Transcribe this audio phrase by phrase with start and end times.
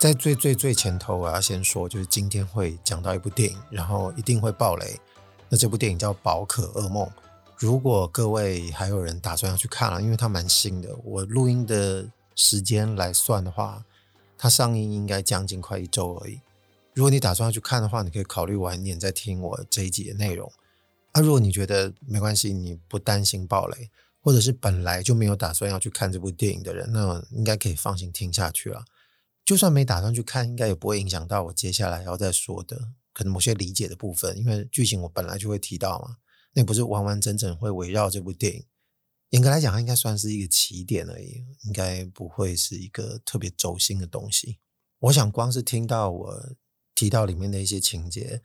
[0.00, 4.98] 在最最最前头，我要先说，就是今天会讲到一部电影，然后一定会爆雷。
[5.50, 7.06] 那这部电影叫《宝可噩梦》。
[7.58, 13.84] 如果各位还有人打算要去看了，因为它蛮新的，我录音的时间来算的话，
[14.38, 16.40] 它上映应该将近快一周而已。
[16.94, 20.50] 如果你打算要去看的话，你可以考虑晚一点再听我这一集的内容。
[21.12, 23.90] 啊，如果你觉得没关系，你不担心爆雷，
[24.22, 28.82] 或者是本来就没有打算要去看这部电影的人，那应该可以放心听下去了。
[29.50, 36.18] 就算没打算去看，应该也不会影响到我接下来要再说的可能某些理解的部分，因为剧情我本来就会提到嘛，
[36.52, 38.64] 那不是完完整整会围绕这部电影。
[39.30, 44.60] 严格来讲，它应该算是一个起点而已，应该不会是一个特别轴心的东西。
[45.00, 46.56] 我想光是听到我
[46.94, 48.40] 提到里面的一些情节，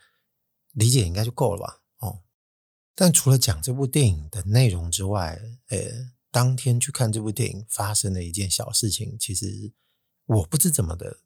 [0.72, 1.84] 理解应该就够了吧？
[2.00, 2.24] 哦，
[2.96, 5.78] 但除了讲这部电影的内容之外，呃，
[6.32, 9.72] 当天去看这部电影发生的一件小事情，其实。
[10.26, 11.20] 我不知怎么的，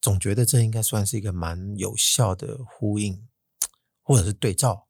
[0.00, 3.28] 总觉得这应该算是一个蛮有效的呼应，
[4.02, 4.88] 或者是对照。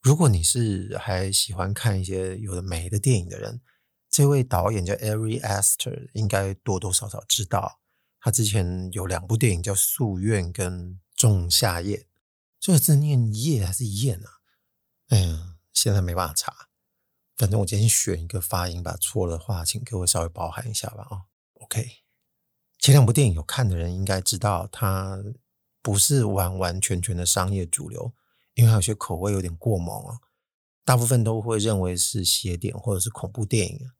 [0.00, 3.62] 如果你是还喜欢看一些有的没的电影的人，
[4.10, 7.80] 这位导演叫 Ari Aster，应该多多少少知道。
[8.20, 11.96] 他之前有两部电影叫《夙愿》跟《仲夏夜》，
[12.60, 14.30] 这个字念夜还是雁啊？
[15.08, 16.68] 哎呀，现在没办法查。
[17.36, 21.06] 反正我今天选一个发音吧，错了的话，请各位稍微包涵一下吧。
[21.10, 21.22] 啊
[21.54, 22.01] ，OK。
[22.82, 25.22] 前两部电影有看的人应该知道，它
[25.80, 28.12] 不是完完全全的商业主流，
[28.54, 30.18] 因为有些口味有点过猛啊。
[30.84, 33.92] 大部分都会认为是邪典或者是恐怖电影。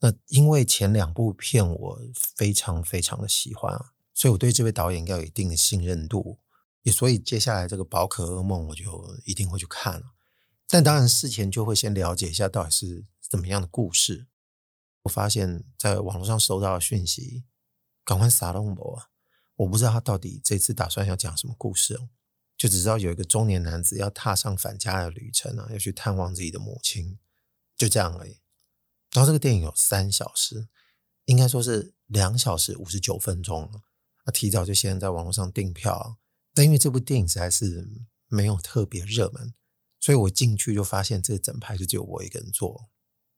[0.00, 2.00] 那因为前两部片我
[2.36, 3.72] 非常非常的喜欢，
[4.12, 6.40] 所以我对这位导演应该有一定的信任度，
[6.82, 10.06] 也所以接下来这个《宝可噩梦》我就一定会去看了。
[10.66, 14.26] 但当然事前就会先了解一下到底是怎么样的故事。
[15.02, 17.44] 我发现在网络上收到的讯息。
[18.04, 19.08] 赶快撒龙博啊！
[19.56, 22.08] 我不知道他到底这次打算要讲什么故事哦，
[22.56, 27.18] 就只知道有一个中年男子要踏上返家的旅程啊，要去探望自己的母亲，
[27.76, 28.40] 就这样而已。
[29.12, 30.68] 然后这个电影有三小时，
[31.24, 33.82] 应该说是两小时五十九分钟了。
[34.24, 36.18] 啊，提早就先在网络上订票，
[36.52, 37.88] 但因为这部电影实在是
[38.26, 39.54] 没有特别热门，
[40.00, 42.88] 所以我进去就发现这整排就只有我一个人坐。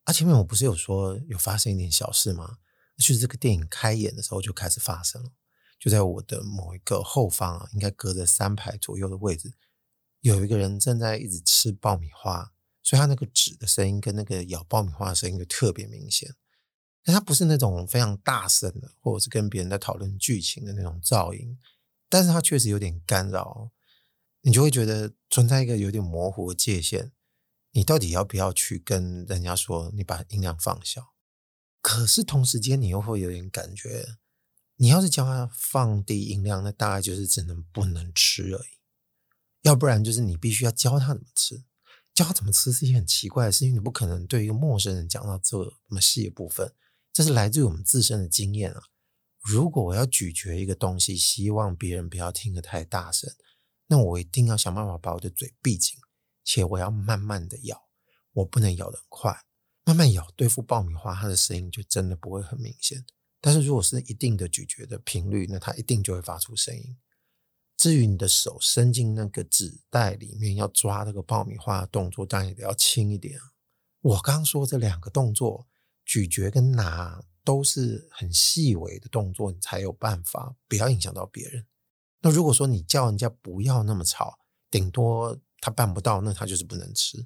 [0.05, 2.57] 啊，前面我不是有说有发生一点小事吗？
[2.97, 5.31] 就是这个电影开演的时候就开始发生了，
[5.79, 9.53] 就在我的某一个后方啊，应该隔着三排左右的位置，
[10.21, 16.35] 有一个人正在一直吃爆米花，所以他那个纸的声音跟那个咬爆米花的声音就特别明显。
[17.03, 21.57] 但他不是那种非常大声的，或者是跟别人在讨论剧情的那种噪音，
[22.09, 23.71] 但是他确实有点干扰，
[24.41, 27.11] 你就会觉得存在一个有点模糊的界限，
[27.71, 31.13] 你到底要不要去跟人家说你把音量放小？
[31.87, 34.17] 可是同时间，你又会有点感觉，
[34.75, 38.81] 你要是叫他放低音量，那大概就是只能不能吃而已。
[39.61, 41.63] 要不然就是你必须要教他怎么吃，
[42.13, 46.73] 教他怎么吃是一件很奇怪的事情，你不可能对一个陌生人讲到这么细的部分。
[47.13, 48.81] 这是来自于我们自身的经验啊。
[49.39, 53.33] 如果我要咀嚼一个东西，希望别人不要听得太大声，
[53.85, 55.97] 那我一定要想办法把我的嘴闭紧，
[56.43, 57.87] 且我要慢慢的咬，
[58.33, 59.46] 我不能咬得很快。
[59.87, 63.05] 慢慢咬，对付爆米花，它的声音就真的不会很明显。
[63.39, 66.97] 但是如果是一定的咀嚼的频率，那它一定就会发出声音。
[67.77, 73.39] 至于你的手伸进那个纸袋里面要抓那个爆米花的动作，当然也要轻一点。
[74.01, 75.65] 我刚说这两个动作，
[76.03, 81.65] 咀嚼跟拿都是很细微的动作，你才有办法不要影响到别人。
[82.19, 84.37] 那如果说你叫人家不要那么吵，
[84.69, 87.25] 顶多他办不到，那他就是不能吃。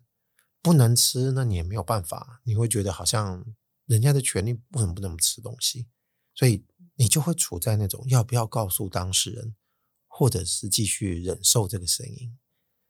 [0.62, 2.42] 不能吃，那你也没有办法。
[2.44, 3.46] 你会觉得好像
[3.86, 5.88] 人家的权利为什么不能吃东西？
[6.34, 6.66] 所以
[6.96, 9.56] 你就会处在那种要不要告诉当事人，
[10.08, 12.38] 或者是继续忍受这个声音。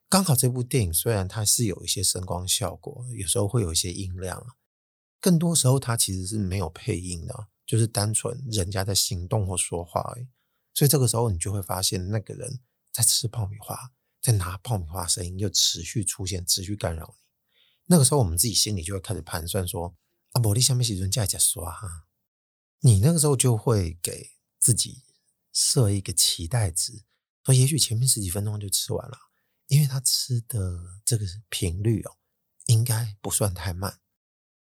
[0.10, 4.46] 刚好这部电影虽然它是有一些声光效果，有时候会有一些音量，
[5.20, 10.28] 更多时候它其实是没有配音的，就是单纯人家在行动或说话而已。
[10.74, 12.60] 所以这个时候你就会发现那个人
[12.92, 17.22] 在吃爆米花，在拿爆米花，声音又持续出现，持续干扰你。
[17.88, 19.96] 那个时候，我们自己心里就会开始盘算说
[20.32, 22.08] ：“啊，玻璃下面写人家在说哈。”
[22.84, 25.04] 你那个时候就会给自己
[25.54, 27.04] 设一个期待值，
[27.46, 29.18] 说也许前面十几分钟就吃完了，
[29.68, 32.18] 因为他吃的这个频率哦，
[32.66, 34.00] 应该不算太慢，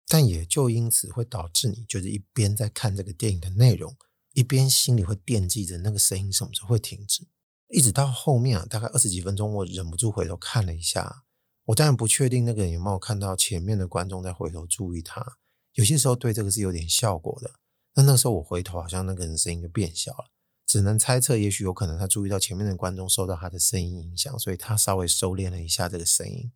[0.07, 3.97] 但也就因此会导致你就是一边在看这个电影的内容，
[4.33, 7.27] 一边心里会惦记着那个声音什么时候会停止。
[7.69, 11.25] 一直到后面啊，大概二十几分钟，我忍不住回头看了一下。
[11.71, 15.37] 我当然不确定那个人有没有看到前面的观众在回头注意他。
[15.75, 17.53] 有些时候对这个是有点效果的。
[17.95, 20.31] 那那时候我回头，好像那个人声音就变小了，
[20.67, 26.51] 只能猜测，也许有可能他注意到前面的观众受到他的声音影响，所以他稍微收敛了一下这个声音。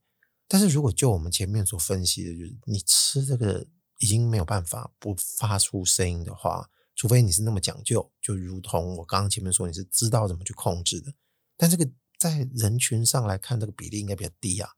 [0.48, 3.64] 但是如果就我们前面所分析的，就是你吃这个
[3.98, 6.70] 已经没有办法不发出声音的话。
[6.96, 11.12] 除非你是那么讲究，就如同我刚刚前面说，你是知道怎么去控制的。
[11.56, 11.88] 但这个
[12.18, 14.70] 在人群上来看，这个比例应该比较低啊。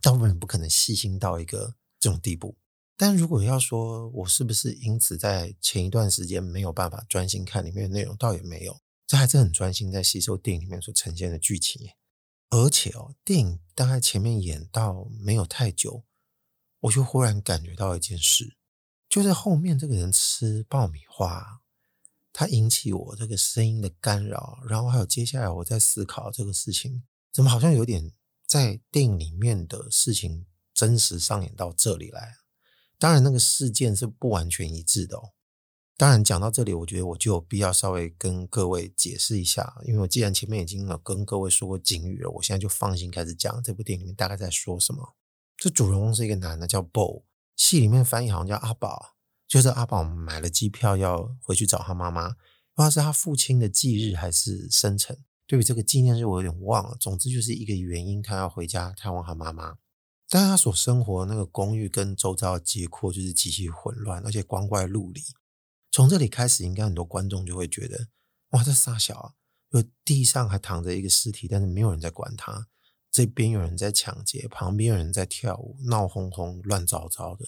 [0.00, 2.56] 大部分人不可能细心到一个这种地步。
[2.96, 11.90] 但如果要说我是不是因此在前一段时间没有办法专心看里面的内容，倒也没有，这还是很专心在吸收电影里面所呈现的剧情。
[12.50, 16.02] 而且哦，电影大概前面演到没有太久，
[16.80, 18.56] 我就忽然感觉到一件事。
[19.08, 21.60] 就在后面，这个人吃爆米花，
[22.32, 28.10] 他引起我这个声音的干扰，然后还有接下来我在思考这个事情，怎么好像有点
[28.48, 32.36] 在电影里面的事情真实上演到这里来？
[32.98, 35.32] 当然，那个事件是不完全一致的哦。
[35.98, 45.14] 当然，讲到这里，我觉得我就有必要稍微跟各位解释一下，因为我既然前面已经有跟各位说过警语了，我现在就放心开始讲这部电影里面大概在说什么。
[45.56, 47.24] 这主人公是一个男的，叫 Bo。
[47.54, 49.16] 戏里面翻译好像叫阿宝，
[49.46, 52.30] 就是阿宝买了机票要回去找他妈妈，
[52.72, 55.24] 不知道是他父亲的忌日还是生辰。
[55.48, 56.96] 对于这个纪念日，我有点忘了。
[57.00, 59.78] 总之就是一个原因，他要回家探望他妈妈。
[60.28, 65.22] 但他所生活的那个公寓跟周遭的街廓就是极其混乱，而且光怪陆离。
[65.90, 68.08] 从这里开始，应该很多观众就会觉得，
[68.50, 69.32] 哇，这傻小啊！
[69.70, 72.68] 就地上还躺着一个尸体，但是没有人在管他。
[73.10, 77.46] 这边有人在抢劫，旁边有人在跳舞，闹哄哄、乱糟糟的。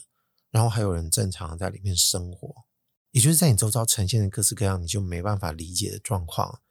[0.51, 2.65] 然后还有人正常在里面生活，
[3.11, 6.63] 也就是在你周遭呈现的各式各样你就没办法理解的状况。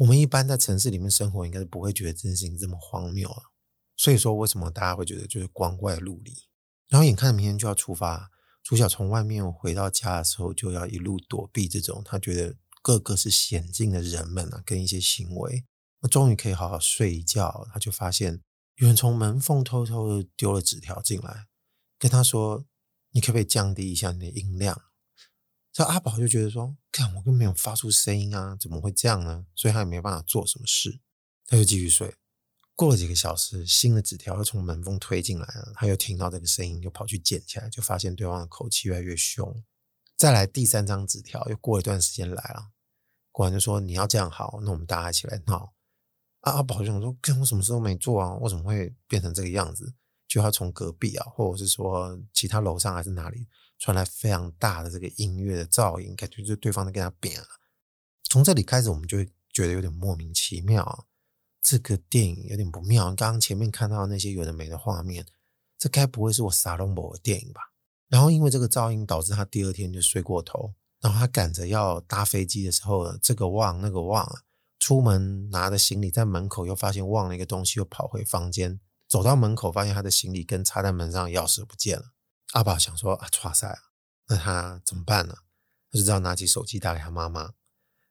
[0.00, 3.42] 我们一般在城市里面生活，应该是不会觉得这件事情这么荒谬啊。
[3.98, 6.32] 所以说，为什么大家会觉得就是光怪陆离？
[6.88, 8.30] 然后眼看着明天就要出发，
[8.62, 15.66] 主角从外面回到家的时候，就要一路躲避这种他觉得个个是险境的人们啊，跟一些行为。
[16.00, 18.40] 那终于可以好好睡一觉，他就发现
[18.76, 21.44] 有人从门缝偷偷的丢了纸条进来，
[21.98, 22.64] 跟他说
[23.12, 24.80] ：“你可不可以降低一下你的音量？”
[25.72, 31.00] 这阿宝就觉得说：“看我根本没有发出声音啊，怎么会这样呢？”所以他也没办法做什么事，
[31.46, 32.16] 他就继续睡。
[32.74, 39.62] 过了几个小时，新的纸条又从门缝推进来了，他又听到这个声音，就跑去捡起来，就发现对方的口气越来越凶。
[40.16, 42.70] 再来第三张纸条，又过一段时间来了，
[43.30, 45.74] 果然就说：“你要这样好，那我们大家一起来闹。”
[46.40, 48.34] 啊，阿宝就想说：“看我什么事都没做啊？
[48.40, 49.94] 我怎么会变成这个样子？”
[50.26, 53.46] 就要从隔壁啊，或者是说其他楼上还是哪里
[53.80, 57.46] 传来非常大的这个音乐的噪音，感觉就对方在跟他扁了。
[58.22, 61.06] 从这里开始，我们就会觉得有点莫名其妙，
[61.62, 63.06] 这个电影有点不妙。
[63.06, 65.26] 刚刚前面看到那些有的没的画面，
[65.78, 67.72] 这该不会是我撒龙某的电影吧？
[68.08, 74.30] 然后因为这个噪音导致他第二天就睡过头，然后他赶着要搭飞机的时候，这个忘那个忘。
[74.78, 82.12] 出门拿着行李，在门口又发现忘了一个东西，又跑回房间，走到门口发现他的行李跟插在门上的钥匙不见了。
[82.52, 83.78] 阿宝想说啊，哇塞啊，
[84.26, 85.34] 那他怎么办呢？
[85.90, 87.54] 他就只好拿起手机打给他妈妈，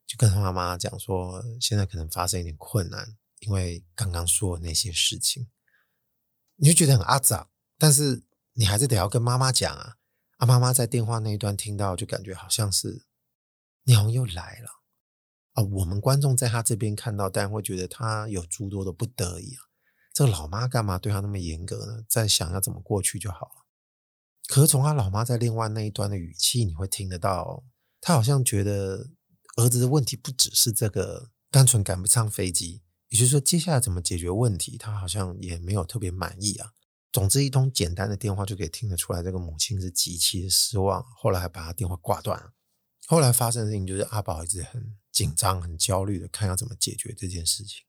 [0.05, 5.49] 就跟他妈妈讲说，现在可能发生一点困难，因为刚刚说的那些事情，
[6.55, 9.97] 你就觉得很阿杂，但是你还是得要跟妈妈讲啊。
[10.37, 13.05] 阿妈妈在电话那一端听到，就感觉好像是
[13.83, 14.69] 娘又来了。
[15.53, 19.67] 啊，我们观众在他这边看到，但会觉得他有诸多的不得已啊。
[20.13, 22.05] 这个老妈干嘛对他那么严格呢？
[22.07, 23.65] 在想要怎么过去就好了。
[24.49, 27.63] 可是从他老妈在另外那一端的语气，你会听得到，
[28.01, 29.11] 他好像觉得
[29.57, 36.71] 儿子的问题不只是这个单纯赶不上飞机，也就是说接下来怎么解决问题，他好像也没有特别满意啊。
[37.11, 41.05] 总之，一通简单的电话就可以听得出来，这个母亲是极其的失望。
[41.15, 42.53] 后来还把他电话挂断了。
[43.05, 47.83] 后来发生的事情就是阿宝一直很紧张、很焦虑的看要怎么解决这件事情。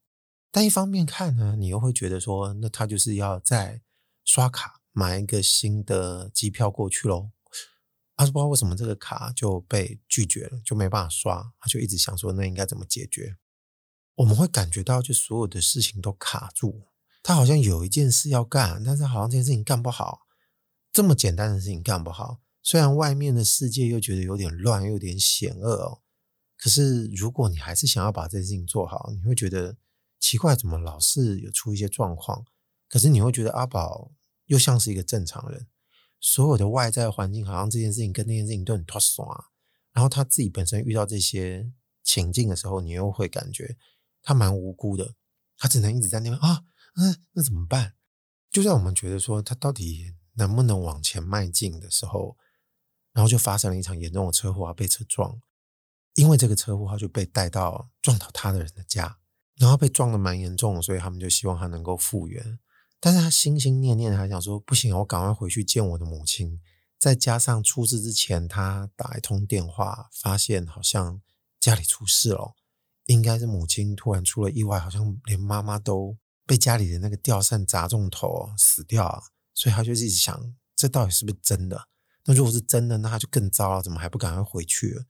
[0.51, 3.81] 但一方面看呢，你又会觉得说，那他就是要再
[4.25, 7.31] 刷卡买一个新的机票过去喽。
[8.17, 11.55] 他说不知道为什么这个卡就被拒绝了，就没办法刷。
[11.59, 13.37] 他就一直想说，那应该怎么解决？
[14.17, 16.83] 我们会感觉到，就所有的事情都卡住。
[17.23, 20.27] 他好像有一件事要干，但是好像这件事情干不好。
[20.93, 22.41] 这么简单的事情干不好。
[22.63, 26.03] 虽然外面的世界又觉得有点乱，又有点险恶哦，
[26.59, 29.79] 可是如果你还是想要把这件事情做好，你会觉得
[30.19, 32.45] 奇怪，怎么老是有出一些状况？
[32.87, 34.11] 可是你会觉得阿宝
[34.51, 35.69] 又像是一个正常人，
[36.19, 39.45] 所有的外在环境好像这件事情跟那件事情都很脱爽啊。
[39.93, 43.77] 然后他自己本身遇到这些情境的时候，你又会感觉
[44.23, 45.15] 他蛮无辜的，
[45.57, 46.65] 他只能一直在那边啊，
[46.97, 47.95] 那那怎么办？
[48.51, 52.37] 就在我们觉得说他到底能不能往前迈进的时候，
[53.13, 55.41] 然后就发生了一场严重的车祸啊，被车撞。
[56.17, 59.21] 因为这个车祸，他就被带到撞倒他的人的家，
[59.59, 62.59] 然后被撞得蛮严重，所以他们就希望他能够复原。
[63.01, 66.61] 但是他心心念念还想说，不行，我赶快回去见我的母亲。
[66.99, 71.23] 再加上出事之前，他打一通电话，发现好像
[71.59, 72.55] 家里出事了，
[73.07, 79.25] 应该是母亲突然出了意外，好像连妈妈都被家里的那个吊扇砸中头死掉。
[79.55, 81.89] 所以他就一直想，这到底是不是真的？
[82.27, 85.07] 那如果是真的，那他就更糟了，怎么还不赶快回去？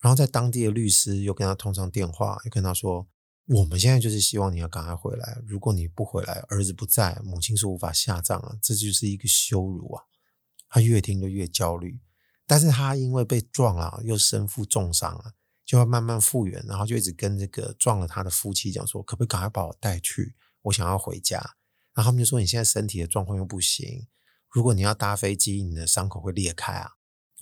[0.00, 3.06] 然后在当地的律师又跟他通上电话，又跟他说
[3.46, 5.38] ：“我们现在就是希望你要赶快回来。
[5.46, 10.04] 如果你不回来，儿子不在，母亲是无法下葬啊，这就是一个羞辱啊！”
[10.68, 12.00] 他越听就越焦虑，
[12.46, 15.34] 但是他因为被撞了，又身负重伤了，
[15.64, 20.34] 就要慢慢复原，然后就一直跟这个撞了他的夫妻讲说：“可不可以赶快把我带去？
[20.62, 21.38] 我想要回家。”
[21.94, 24.08] 然后他们就说：“你现在身体的状况又不行，
[24.50, 26.92] 如果你要搭飞机，你的伤口会裂开啊。”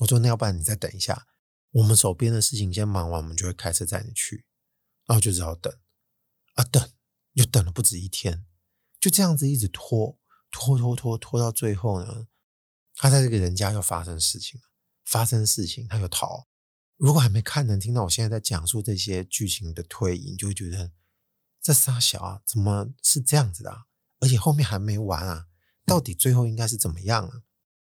[0.00, 1.28] 我说：“那要不然你再等一下。”
[1.70, 4.44] 我们手边的事情先忙完，我们就会开车载你去，
[5.06, 5.72] 然后就只好等
[6.54, 6.90] 啊等，
[7.32, 8.44] 又等了不止一天，
[9.00, 10.18] 就这样子一直拖
[10.50, 12.26] 拖拖拖拖到最后呢，
[12.94, 14.66] 他在这个人家又发生事情了，
[15.04, 16.48] 发生事情他又逃。
[16.96, 20.92] 如果还没看能听到我现在在讲述这些剧情的推移，你就会觉得
[21.60, 23.84] 这傻小啊，怎么是这样子的？
[24.20, 25.46] 而且后面还没完啊，
[25.86, 27.42] 到底最后应该是怎么样啊？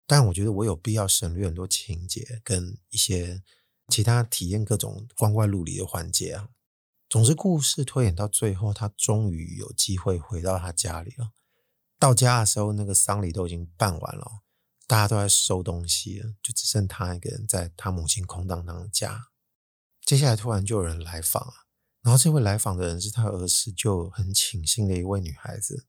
[0.07, 3.43] 但我觉得我有必要省略很多情节跟一些。
[3.89, 6.49] 其他体验各种光怪陆离的环节啊，
[7.15, 11.31] 总之故事推演到最后，他终于有机会回到他家里了。
[11.97, 14.41] 到家的时候，那个丧礼都已经办完了，
[14.89, 19.29] 大家都在收东西了，就只剩他一个人在他母亲空荡荡的家。
[20.05, 21.55] 接下来突然就有人来访啊，
[22.03, 25.87] 然后这位来访的人是他儿时就很倾心的一位女孩子。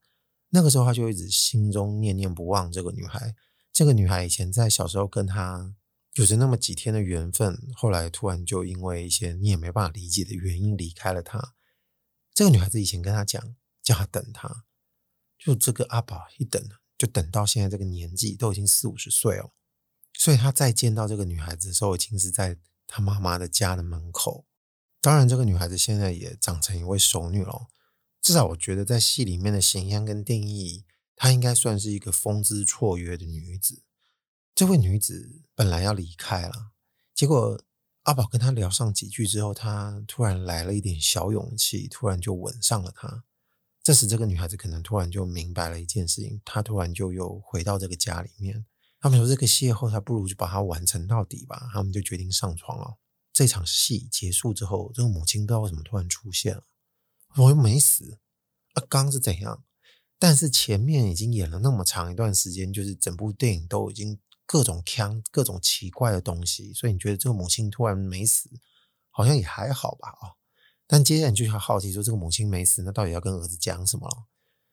[0.50, 3.34] 那个时候他就一直心中念念不忘这个女孩。
[3.74, 5.74] 这个女孩以前在小时候跟他。
[6.15, 11.55] 有着那么几天的缘分，后来突然就因为一些你也没办法理解的原因离开了他。
[12.34, 14.63] 这个女孩子以前跟他讲，叫他等他，
[15.38, 19.51] 就这个阿宝一等，就等到现在这个年纪，都已经四五十岁哦。
[20.13, 22.57] 所以他再见到这个女孩子的时候，已经是在
[22.88, 24.45] 他妈妈的家的门口。
[25.01, 27.67] 当然，这个女孩子现在也长成一位熟女了。
[28.22, 33.84] 至少我觉得，在戏里面的形象跟定义，她应该算是一个风姿绰约的女子。
[34.55, 36.71] 这位女子本来要离开了，
[37.13, 37.62] 结果
[38.03, 43.25] 阿宝跟她聊上几句之后，她突然来了一点小勇气，突然就吻上了她。
[43.83, 48.65] 这时，这个女孩子可能突然就明白了一件事情，她突然就又回到这个家里面。
[49.01, 51.69] 他们说这个邂逅，她不如就把它完成到底吧。
[51.74, 52.95] 他们就决定上床了。
[53.33, 56.63] 这场戏结束之后，这个母亲不知道为什么突然出现了，
[57.35, 58.19] 我又没死，
[58.75, 59.65] 啊，刚是怎样？
[60.17, 64.17] 但是前面已经演了那么长一段时间，就是整部电影都已经。
[64.45, 68.49] 各种腔，各种奇怪的东西，所以你觉得这个母亲突然没死，
[69.09, 70.09] 好像也还好吧？
[70.09, 70.37] 啊，
[70.87, 74.25] 但接下来你就很好奇，说这个母亲没死，那到底要跟儿子讲什么了？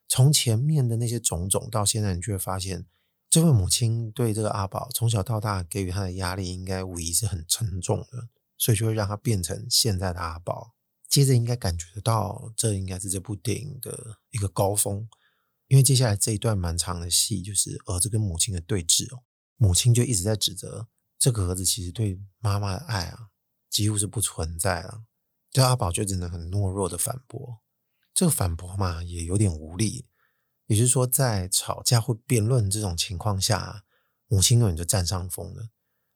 [0.09, 2.87] 从前面的那些种种到现在，你就会发现，
[3.31, 10.75] 这位母亲对这个阿宝从小到大给予他的压力，应该无疑是很沉重的，所以就会让他变成现在的阿宝。
[11.09, 15.09] 接着应该感觉得到，这应该是这部电影的一个高峰，
[15.69, 19.23] 因为接下来这一段蛮长的戏，就是儿子跟母亲的对峙哦。
[19.63, 23.29] 母亲就一直在指责这个儿子，其实对妈妈的爱啊，
[23.71, 25.05] 几乎是不存在了。
[25.53, 27.61] 这阿宝就只能很懦弱的反驳，
[28.13, 30.09] 这个反驳嘛，也有点无力。
[30.67, 33.85] 也就是说，在吵架或辩论这种情况下，
[34.27, 35.69] 母亲永远就占上风了。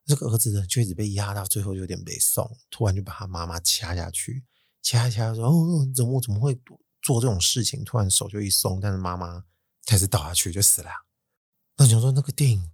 [0.05, 4.45] 这个儿子呢，就一直被压到最后，有点被送，突然就把他妈妈掐下去，
[4.83, 6.61] 掐一掐说：“哦，怎么我怎么会
[7.01, 9.45] 做这种事情？”突然手就一松，但是妈妈
[9.85, 10.91] 开始倒下去就死了。
[11.77, 12.71] 那你说那个电影？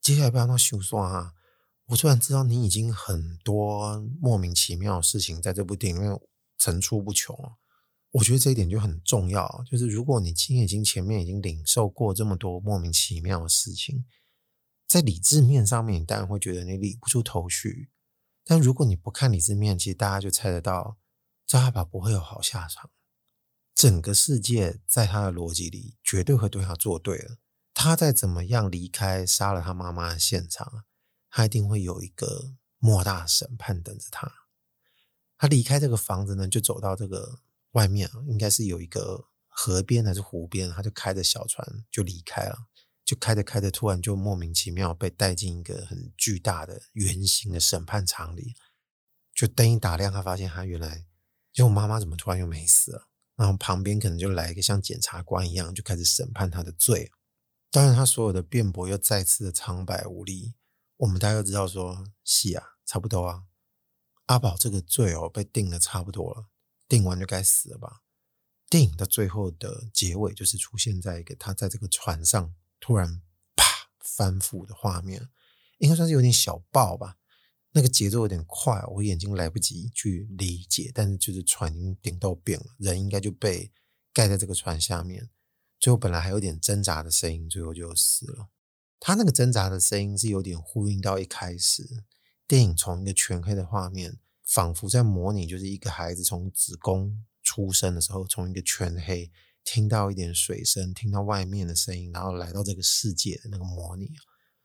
[0.00, 1.34] 接下来不要闹羞涩啊！
[1.86, 6.20] 我突然知道你已经很多莫名其妙的事情在这部电影里面
[6.56, 7.34] 层出不穷。
[8.12, 14.06] 我觉得这一点就很重要，就是如果你今天已经前面已经领受过这么多莫名其妙的事情，
[14.86, 17.90] 在理智面上面，你当然会觉得你理不出头绪。
[18.44, 20.96] 但如果你不看理智面，其实大家就猜得到，
[21.46, 22.90] 张阿宝不会有好下场。
[23.74, 27.38] 整个世界在他的逻辑里绝对会对他做对了。
[27.80, 30.82] 他再怎么样离开杀了他妈妈的现场，
[31.30, 34.28] 他一定会有一个莫大审判等着他。
[35.36, 37.38] 他离开这个房子呢，就走到这个
[37.70, 42.66] 外面应该是有一个河边还是湖边，他就开着小船就离开了，
[43.04, 48.56] 就开着开着，突然就莫名其妙被带进一个很巨大的圆形的审判场里，
[49.32, 51.06] 就灯一打亮，他发现他原来
[51.52, 53.06] 就我妈妈怎么突然又没死了，
[53.36, 57.12] 然后旁边可能就来一个像检察官一样，就开始审判他的罪。
[57.70, 60.54] 当然，他所有的辩驳又再次的苍白无力。
[60.96, 63.44] 我们大家都知道说，是啊，差不多啊。
[64.26, 66.48] 阿宝这个罪哦，被定的差不多了，
[66.88, 68.02] 定完就该死了吧？
[68.68, 73.22] 电影的最后的结尾就是出现在一个他在这个船上突然
[73.56, 73.64] 啪
[74.00, 75.28] 翻覆的画面，
[75.78, 77.16] 应该算是有点小爆吧。
[77.72, 83.72] 那个节奏有点快，我眼睛来不及去理解，但是就是船已经顶到边了，人应该就被
[84.12, 85.30] 盖在这个船下面。
[85.78, 88.48] 最后本来还有点挣扎的声音，最后就死了。
[89.00, 92.04] 他那个挣扎的声音是有点呼应到一开始
[92.46, 99.30] 电影从一个全黑的画面，仿佛在模拟就是一个孩子从子宫出生的时候，从一个全黑
[99.62, 104.10] 听到一点水声，听到外面的声音，然后来到这个世界的那个模拟。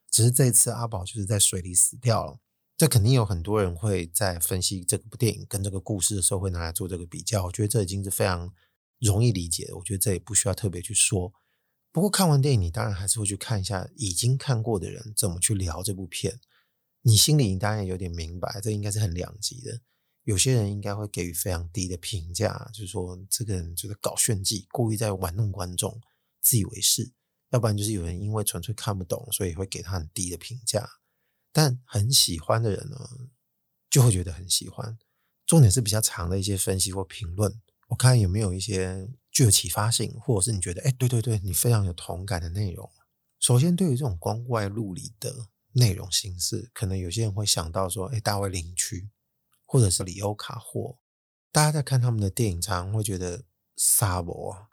[0.10, 2.40] 只是这一次阿宝就是在水里死掉了。
[2.76, 7.46] 这肯定有很多人会在分析这部电影跟这个故事的时候会拿来做这个比较。
[7.46, 8.52] 我觉得这已经是非常
[9.00, 11.34] 容易理解，我觉得这也不需要特别去说。
[11.92, 16.40] 不过看完电影，你当然还是会去看一下已经看过的人怎么去聊这部片。
[17.02, 19.82] 你心里当然有点明白，这应该是很两极的。
[20.24, 26.00] 有些人应该会给予非常低的评价，就是说这个人就是搞炫技，故意在玩弄观众，
[26.40, 27.12] 自以为是；
[27.50, 30.90] 要不然就是有人因为纯粹看不懂，所以会给他很低的评价。
[31.52, 32.98] 但很喜欢的人呢，
[33.90, 34.98] 就会觉得很喜欢。
[35.46, 39.10] 重点是比较长的一些分析或评论，我看有没有一些。
[39.34, 42.88] 具有启发性，或者是你觉得，哎，对对对，你非常有同感的内容。
[43.40, 49.10] 首先，对于这种光怪陆离的内容形式，可能有些人会想到说，哎，大卫林区，
[49.66, 51.00] 或者是里欧卡霍。
[51.52, 54.68] 大家在看他们的电影，常常会觉得沙博，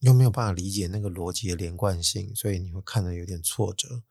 [0.00, 4.02] 又没有办法理解那个逻辑的连贯性，所以你会看得有点挫折。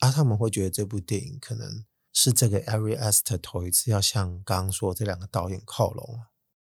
[0.00, 6.26] 而、啊、他们会觉得这部电影可能是这个 Ari Aster 头一次要向刚刚说这两个导演靠拢。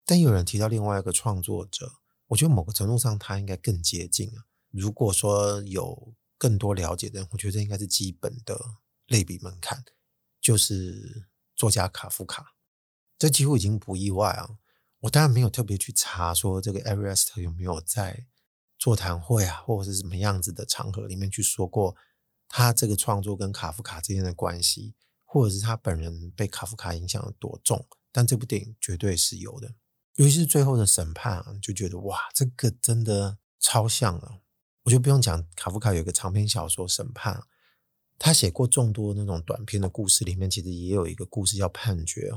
[0.06, 1.94] 但有人提到另外一个创作者。
[2.28, 4.46] 我觉得某个程度上，他应该更接近啊。
[4.72, 8.60] 如果说有更多了解的人，我觉得这应该是基本的
[9.06, 9.84] 类比门槛，
[10.42, 12.56] 就是作家卡夫卡。
[13.20, 14.58] 这几乎已经不意外啊。
[15.02, 18.26] 我当然没有特别去查说这个 Arias 有没有在
[18.80, 21.96] 座谈会啊，或者是什么样子的场合里面去说过
[22.48, 27.86] 他这个创作跟卡夫卡之间的关系，或者是他本人被卡夫卡影响有多重。
[28.12, 29.76] 但这部电影绝对是有的。
[30.16, 34.42] 尤其是最后的审判，就觉得哇，这个真的超像了。
[34.84, 37.36] 我就不用讲，卡夫卡有一个长篇小说《审判》，
[38.20, 42.32] 他写过众多那种短篇的故事，里面其实也有一个故事叫《判决》，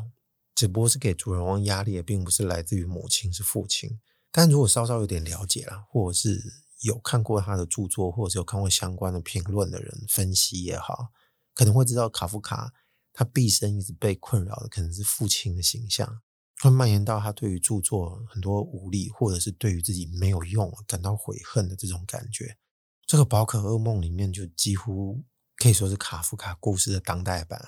[0.55, 4.01] 只不过是给主人翁压力，并不是来自于母亲，是父亲。
[4.31, 11.09] 但如果稍稍有点了解了，或者是有看过他的著作，或者是有看过相关的评论的人分析也好，
[11.53, 12.73] 可能会知道卡夫卡
[13.13, 16.21] 他毕生一直被困扰的，可能是父亲的形象。
[16.61, 22.57] 会蔓延到他对于著作很多无力，或者是对于自己没有用感到悔恨的这种感觉。
[23.05, 25.25] 这个《宝可噩梦》里面就几乎
[25.57, 27.61] 可以说是卡夫卡故事的当代版。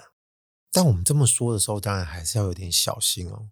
[0.72, 3.50] 但我们这么说的时候，当然还是要有点小心哦，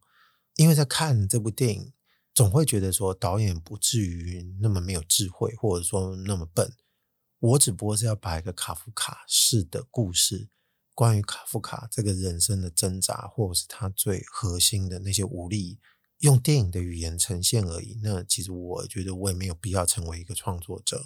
[0.56, 1.92] 因为在看这部电影，
[2.34, 6.74] 总会觉得说导演不至于那么没有智慧，或者说那么笨。
[7.38, 10.48] 我只不过是要把一个卡夫卡式的故事。
[10.96, 15.78] 关于卡夫卡这个人生的挣扎，或者是他最核心的那些无力，
[16.20, 18.00] 用电影的语言呈现而已。
[18.02, 21.04] 那其实我觉得我也没有必要成为一个创作者，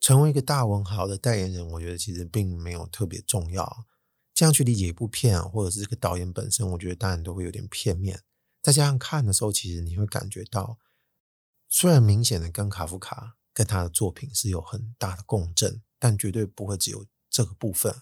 [0.00, 1.68] 成为一个大文豪的代言人。
[1.72, 3.84] 我觉得其实并没有特别重要。
[4.32, 8.22] 这样去理解一部片，或者是这个导演本身，我觉得当然都会有点片面。
[8.62, 10.78] 再加上看的时候，其实你会感觉到，
[11.68, 17.94] 虽然明显的跟卡夫卡跟他的作品是有很大的共振，但绝对不会只有这个部分。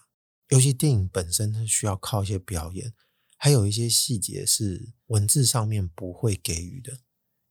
[0.49, 2.93] 尤其电影本身它需要靠一些表演，
[3.37, 6.93] 还有一些细节是文字上面不会给予的。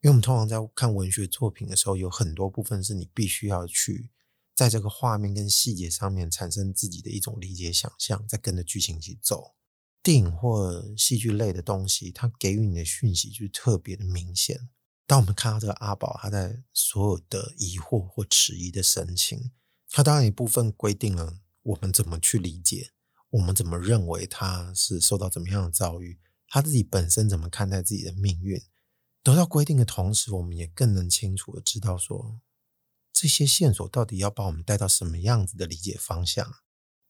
[0.00, 4.11] 因为我们通常在看文学作品的时候，有很多部分是你必须要去
[4.54, 9.54] 在这个画面跟细节上面产生自己的一种理解想象，再跟着剧情一起走。
[10.02, 14.68] 电影或戏剧类的东西，它给予你的讯息就特别的明显。
[15.07, 19.52] 当我们看到这个阿宝，他在所有的疑惑或迟疑的神情，
[19.88, 21.40] 他当然一部分规定了。
[21.64, 22.92] 我们怎么去理解？
[23.31, 26.20] 我们怎么认为他是受到怎么样的遭遇？
[26.46, 28.62] 他自己本身怎么看待自己的命运？
[29.22, 32.40] 得到规定的同时，我们也更能清楚的知道说，
[33.12, 36.57] 这些线索到底要把我们带到什么样子的理解方向？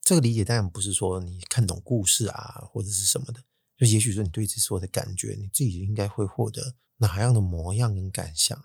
[0.01, 3.45] 这个理解当然不是说你看懂故事啊，或者是什么的。
[3.77, 8.57] 就也许说你对这所有的感觉，你自己应该会获得哪样的模样跟感想？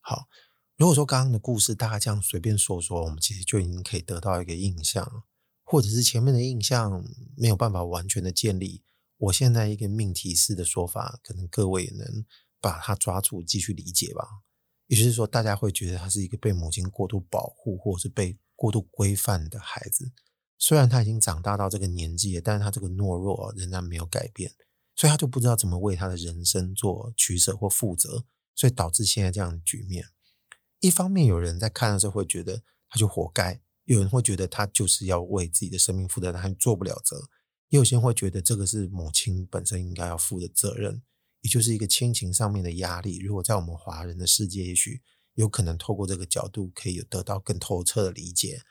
[0.00, 0.28] 好，
[0.78, 5.24] 如果说刚刚的故事大家这样随便说说，我们其实就已经可以得到一个印象，
[5.64, 7.04] 或者是前面的印象
[7.36, 8.84] 没有办法完全的建立。
[9.16, 12.24] 我现在一个命题式的说法，可能各位也能
[12.60, 14.24] 把它抓住，继续理解吧。
[14.86, 20.12] 也就是说，大家会觉得他是一个被母亲过度保护，或者是被过度规范的孩子。
[20.58, 24.52] 虽然他已经长大到这个年纪了，但是他这个懦弱仍然没有改变，
[24.94, 30.06] 所以他就不知道怎么为他的人生做取舍或负责，所以导致现在这样的局面。
[30.80, 37.28] 一方面，有人在看的时候会觉得他就活该；有人会觉得他就是要为自己的生命负责，他做不了责。
[37.68, 41.02] 也有些人会觉得这个是母亲本身应该要负的责任，
[41.42, 43.18] 也就是一个亲情上面的压力。
[43.18, 45.02] 如果在我们华人的世界，也许
[45.34, 48.62] 有可能透过这个角度可以得到更透彻的理解。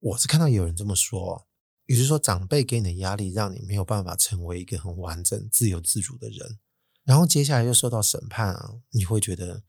[0.00, 1.46] 我是看到有人这么说，
[1.86, 6.58] 也就是说长辈给你的压力，让你没有办法成为一个很完整、自由自主的人。
[7.04, 9.62] 然后接下来又受到审判啊，你会觉得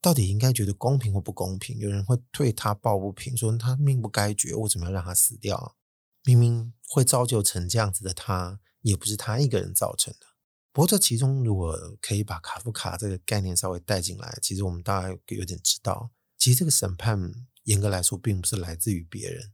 [0.00, 1.78] 到底应该觉得公平或不公平？
[1.78, 5.76] 有人会对他抱不平，说他命不该绝，为什么要让他死掉？
[6.24, 10.26] 明明会造就成这样子的他，也不是他一个人造成的。
[10.72, 17.32] 不过这其中，如果可以把卡夫卡这个概念稍微带进来，其实我们大概有点知道，其实这个审判
[17.64, 19.52] 严格来说并不是来自于别人。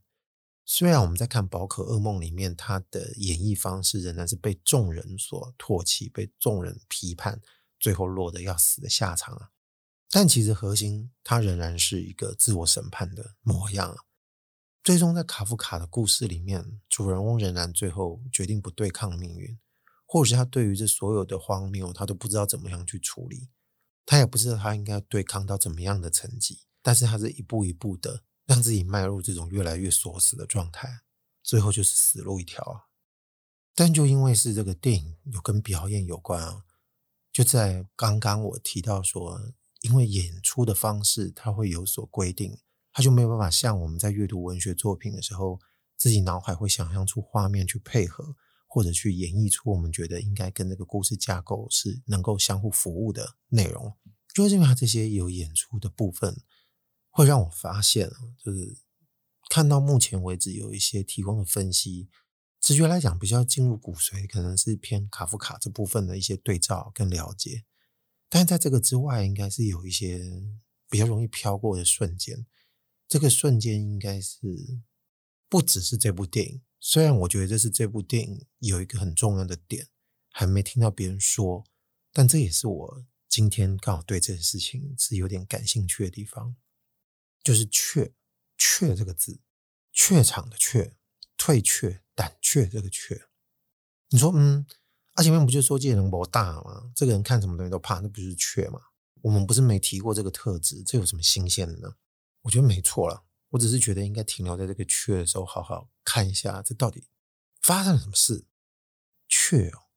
[0.65, 7.41] 虽然我们在看《宝可噩梦》里面，他的演绎方式仍然是被众人所唾弃、被众人批判，
[7.79, 9.49] 最后落得要死的下场啊，
[10.09, 13.97] 但其实核心他仍然是一个自我审判的模样。
[14.83, 19.57] 最终，在卡夫卡的故事里面，主人翁仍然最后决定不对抗命运，
[20.05, 23.49] 或者是他对于这所有的荒谬，他都不知道怎么样去处理，
[24.05, 31.01] 他也不知道他应该对抗到怎么样的层级，但是他是一步一步的让自己迈入这种越来越锁死的状态，
[31.41, 32.87] 最后就是死路一条。
[33.73, 36.63] 但就因为是这个电影有跟表演有关啊，
[37.33, 39.51] 就在刚刚我提到说，
[39.85, 42.57] 因为演出的方式它会有所规定。
[42.91, 45.59] 他就没有办法像我们在阅读文学作品的时候，
[45.97, 48.35] 自己脑海会想象出画面去配合，
[48.67, 53.93] 或者去演绎出我们觉得应该跟这个故事架构是能够相互服务的内容。
[54.33, 56.41] 就是因为它这些有演出的部分，
[57.09, 58.09] 会让我发现，
[58.41, 58.77] 就是
[59.49, 62.09] 看到目前为止有一些提供的分析，
[62.61, 67.65] 直觉来讲比较进入骨髓，可能是偏卡夫卡这部分的一些对照跟了解。
[68.35, 70.29] 但在这个之外，应该是有一些
[70.89, 72.45] 比较容易飘过的瞬间。
[73.07, 74.37] 这个瞬间应该是
[75.47, 79.87] 不只是这部电影，虽然我觉得这是这部电影有一个很重要的点，
[80.31, 81.63] 还没听到别人说，
[82.11, 86.57] 但这也是我今天刚好对这件事情是有点感兴趣的地方，
[87.41, 88.13] 就是“怯
[88.59, 89.39] ”“怯”这个字，
[89.93, 90.97] 怯场的“怯”，
[91.37, 93.29] 退却、胆怯这个“怯”。
[94.11, 94.67] 你说，嗯，
[95.15, 96.91] 啊前面不就说这人不大吗？
[96.93, 98.79] 这个人看什么东西都怕，那不是“怯”吗？
[99.21, 101.95] 我们不是没提过这个特质，这有什么新鲜的呢？
[102.41, 107.07] 我觉得没错了，我只是觉得应该停留在这个怯的时候，好好看一下这到底
[107.61, 108.45] 发生了什么事。
[109.27, 109.87] 怯哦，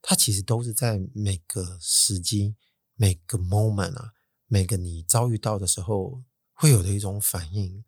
[0.00, 2.56] 它其实都是在每个时机、
[2.96, 4.12] 每个 moment 啊，
[4.46, 7.84] 每个你遭遇到的时候会有的一种反应。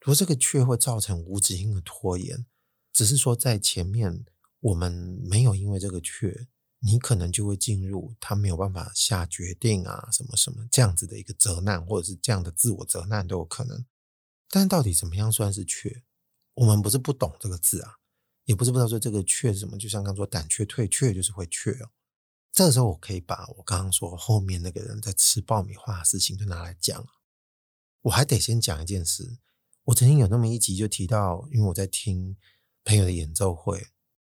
[0.00, 2.44] 如果这个怯会造成无止境的拖延，
[2.92, 4.24] 只是说在前面
[4.62, 4.90] 我们
[5.22, 6.48] 没有因为这个怯。
[6.84, 13.86] 你可能就会进入他没有办法下决定啊，什么什么这样子的一个责难，或者是这样的自我责难都有可能。
[14.48, 16.02] 但到底怎么样算是怯？
[16.54, 17.98] 我们不是不懂这个字啊，
[18.46, 19.78] 也不是不知道说这个怯是什么。
[19.78, 21.90] 就像刚说胆怯、退却，就是会怯哦。
[22.50, 27.06] 这个时候我可以把我刚刚说后面那个人在吃爆米花的事情就拿来讲。
[28.00, 29.38] 我还得先讲一件事，
[29.84, 32.36] 我曾经有那么一集就提到，因为我在听
[32.82, 33.86] 朋友的演奏会，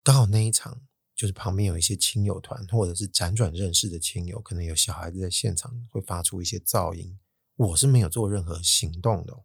[0.02, 0.82] 刚好那一场。
[1.14, 7.16] 就是旁边有一些亲友团，或者是辗转认识的亲友，可能有小孩子在现场会发出一些噪音。
[7.54, 9.44] 我是没有做任何行动的，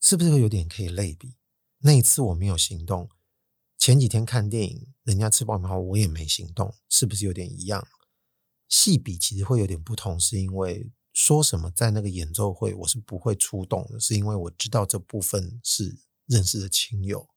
[0.00, 1.36] 是不是有点可以类比？
[1.80, 3.08] 那一次我没有行动，
[3.78, 7.86] 前几天看电影，人家吃爆米花，我也没行动，是不是有点一样？
[8.68, 17.28] 细比其实会有点不同，是因为说什么在那个演奏会我是不会出动的，是因为我知道这部分是认识的亲友。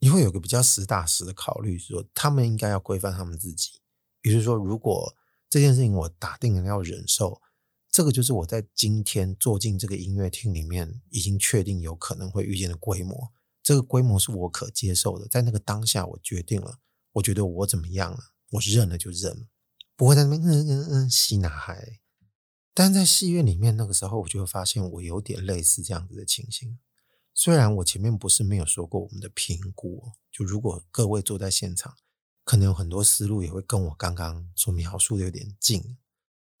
[0.00, 3.80] 你会有个比较实打实的考虑，说他们应该要规范他们自己。
[4.20, 5.14] 比如说，如果
[5.48, 7.40] 这件事情我打定了要忍受，
[7.90, 13.32] 这个就是我在今天坐进这个音乐厅里面已经确定有可能会遇见的规模。
[13.62, 16.78] 这个规模是我可接受的，在那个当下我决定了，
[17.12, 18.18] 我觉得我怎么样了，
[18.52, 19.48] 我认了就认，
[19.96, 22.00] 不会在那边嗯嗯嗯吸哪嗨。
[22.72, 26.78] 但在戏院里面那个时候，我就会发现我有点类似这样子的情形。
[27.40, 31.96] 虽然我前面不是没有说过我们的评估，就如果各位坐在现场，
[32.42, 35.96] 可能有很多思路也会跟我刚刚所描述的有点近。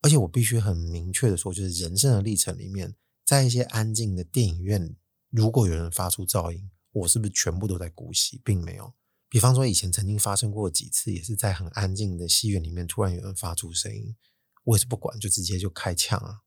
[0.02, 4.94] 而且我必须很明确的说，就是人生的历程里面，在一些安静的电影院，
[5.30, 8.94] 如果有人发出噪音，我是不是全部都在姑息，并没有。
[9.28, 14.14] 比方说，以前曾经发生过几次，也是在很安静的戏院里面，突然有人发出声音，
[14.62, 16.42] 我也是不管，就直接就开枪啊。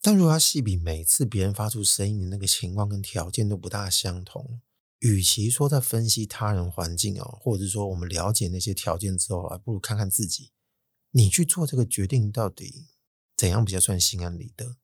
[0.00, 4.60] 但如果要细比每次别人发出声音的那个情况跟条件都不大相同，
[5.00, 10.52] 与其说在分析他人环境哦，或者是说我们了解那些条件之后啊，不如看看自己。
[11.10, 12.88] 你去做这个决定，到底
[13.36, 14.76] 怎样比较算心安理得？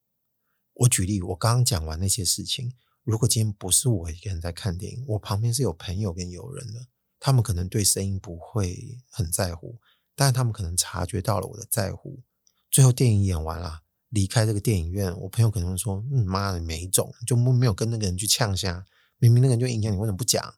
[0.73, 2.73] 我举例，我刚刚讲完那些事情，
[3.05, 6.89] 如果今天不是我一个人在看电影，我旁边是有朋友跟友人的，
[7.21, 9.79] 他们可能对声音不会很在乎，
[10.17, 12.25] 但是他们可能察觉到了我的在乎。
[12.71, 13.84] 最后电影演完了，
[14.15, 18.87] 离开这个电影院，我朋友可能会说：“嗯，妈的，没种，就没有跟那个人去呛下，
[19.19, 20.55] 明明那个人就影响你，为什么不讲？”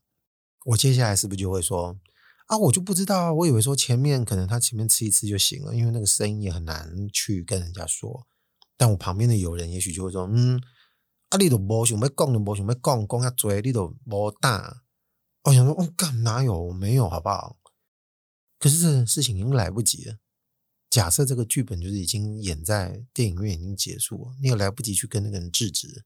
[0.67, 1.99] 我接下来是不是就会说？
[2.49, 8.27] 啊，我就不知道啊，我以为说前面可能他前面吃一次就行了，因为那个声音也很难去跟人家说。
[8.77, 10.61] 但我旁边的友人也许就会说，嗯，
[11.31, 14.83] 啊，你都无想要讲，都无想要讲，讲下嘴，你都无大。
[15.45, 16.67] 我想说，哦，干哪有？
[16.67, 17.57] 我没有，好不好？
[18.59, 20.19] 可是这事情已经来不及了。
[20.89, 26.05] 假设这个剧本就是已经演在电影院已经结束了，你也来不及去跟那个人制止。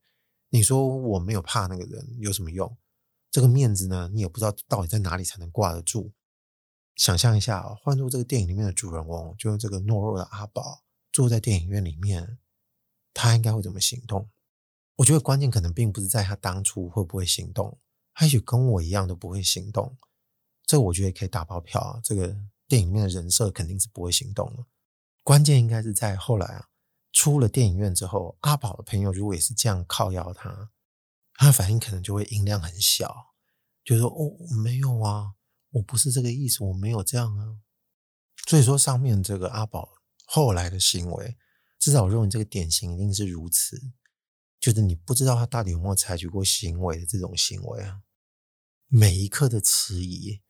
[0.48, 2.76] 你说我没有怕那个人有什么用？
[3.30, 6.12] 这个面子呢，你也不知道到底在哪里才能挂得住。
[6.96, 12.38] 想象一下，换做这个电影里面的主人翁，就是这个懦弱的阿宝，坐在电影院里面，
[13.14, 14.28] 他应该会怎么行动？
[14.96, 17.78] 我觉得关键可能并不是在他当初会不会行动，
[18.12, 19.96] 他也许跟我一样都不会行动。
[20.66, 22.36] 这我觉得可以打包票啊，这个
[22.70, 24.64] 电影里面的人设肯定是不会行动的。
[25.24, 26.68] 关键应该是在后来啊，
[27.10, 30.70] 出了电影院之后，阿宝的朋友如果也是这样靠邀他，
[31.34, 33.34] 他反应可能就会音量很小，
[33.84, 35.32] 就说：“哦，没有啊。”
[35.72, 37.58] 我不是这个意思，我没有这样啊。
[38.48, 39.88] 所以说，上面这个阿宝
[40.26, 41.36] 后来的行为，
[41.78, 43.80] 至少我认为这个典型一定是如此，
[44.60, 48.02] 就是你不知道他到底有没有采取过行为的这种行为啊。
[48.88, 50.40] 每一刻的迟疑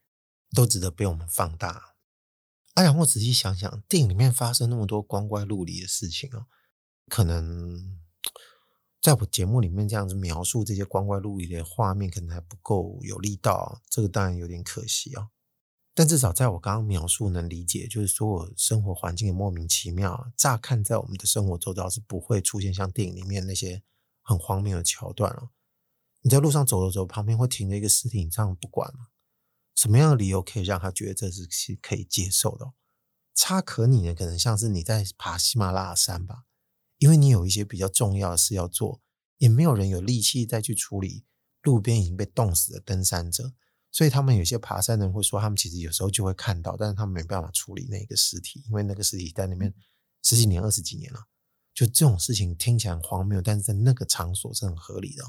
[0.55, 1.89] 都值得被我们放大。
[2.81, 6.47] 哎呀，我仔细想想，电影里面发生那么多光怪陆离的事情啊，
[7.11, 8.01] 可能。
[9.03, 15.29] 在我节目里面这样子描述这些光怪陆离的画面，可能还不够有力道，这个当然有点可惜啊。
[15.95, 23.83] 但至少在我刚刚描述能理解，就是说我生活环境的莫名其妙，乍看在我们的生活周遭是不会出现像电影里面那些
[24.23, 25.51] 很荒谬的桥段啊。
[26.23, 29.09] 你在路上走着走，旁边会停着一个尸体，你这样不管吗？
[29.81, 32.75] 什么样的理由可以让他觉得这是是可以接受的？
[33.35, 36.45] 差可拟的可能像是你在爬喜马拉雅山吧。
[36.99, 39.01] 因为你有一些比较重要的事要做，
[39.38, 41.25] 也没有人有力气再去处理
[41.62, 43.55] 路边已经被冻死的登山者，
[43.90, 49.73] 所以他们有些爬山的人会说，他们其实有时候就会看到，但是他们没办法处理那个尸体，因为那个尸体在那边
[50.23, 51.21] 十几年、二十几年了。
[51.73, 55.25] 就这种事情听起来很荒谬，但是在那个场所是很合理的。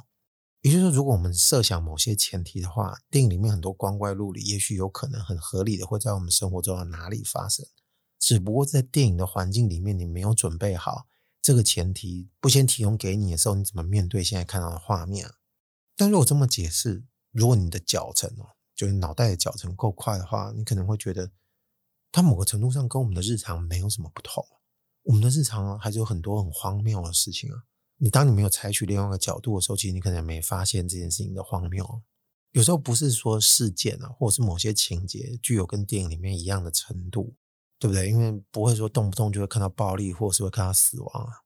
[0.61, 7.65] 也就是说，如果我们设想某些前提的话，电影里面很多光怪陆离，也许有可能很合理的会在我们生活中的哪里发生，
[8.19, 11.07] 只不过在电影的环境里面，你没有准备好。
[11.41, 15.33] 这个前提不先提供给你的时候，你怎么面对现在看到的画面啊？
[15.97, 21.31] 但如果这么解释，如果你的脚程哦，就是脑袋的脚程够快的话，你可能会觉得，
[22.11, 24.45] 它某个程度上跟我们的日常没有什么不同。
[25.01, 27.63] 我们的日常还是有很多很荒谬的事情啊。
[28.01, 32.01] 你当你没有采取另外一个角度的时候，其实你可能没发现这件事情的荒谬。
[32.51, 37.35] 有时候不是说事件啊，或者是某些情节具有跟电影里面一样的程度。
[37.81, 38.09] 对不对？
[38.09, 41.41] 因为不会说动不动就会看到暴力，或者是会看到死亡啊。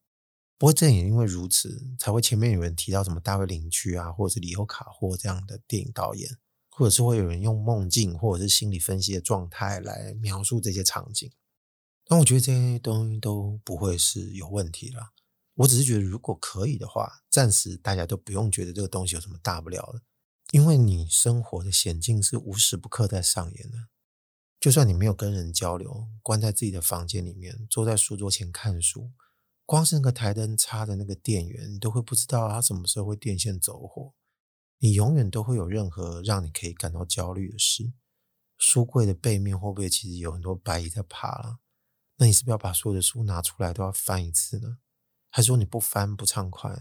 [0.58, 6.30] 不过正也因为如此，才会前面有人提到什么大卫林区啊，或者是李欧卡霍这样的电影导演，
[6.70, 11.32] 或者是会有人用梦境或者是心理分析的状态来描述这些场景。
[12.06, 15.14] 但我觉得这些东西都不会是有问题了。
[15.56, 20.02] 我只是觉得，如果可以的话，暂时大家都不用觉得这个东西有什么大不了的，
[20.52, 23.88] 因为你生活的险境是无时不刻在上演的。
[24.60, 29.12] 就算你没有跟人交流，关在自己的房间里面，坐在书桌前看书，
[29.66, 34.14] 光是那个台灯插的那个电源，你都会不知道它什么时候会电线走火。
[34.80, 37.94] 你永远都会有任何让你可以感到焦虑的事。
[38.58, 41.60] 书柜的背面会不会其实有很多白蚁在爬了？
[42.18, 44.80] 那你是不是要把所有的书拿出来都要翻一次呢？
[45.36, 46.74] 还说你不翻不畅快？